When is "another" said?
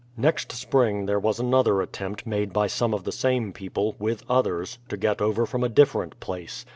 1.39-1.79